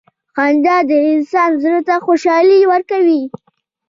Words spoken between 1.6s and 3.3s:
زړۀ ته خوشحالي ورکوي.